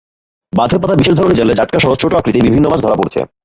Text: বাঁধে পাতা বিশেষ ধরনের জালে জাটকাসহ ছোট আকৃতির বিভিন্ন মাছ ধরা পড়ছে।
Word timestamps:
বাঁধে 0.53 0.77
পাতা 0.81 0.95
বিশেষ 0.95 1.15
ধরনের 1.17 1.37
জালে 1.39 1.57
জাটকাসহ 1.59 1.91
ছোট 2.01 2.11
আকৃতির 2.13 2.45
বিভিন্ন 2.45 2.65
মাছ 2.69 2.79
ধরা 2.83 2.99
পড়ছে। 2.99 3.19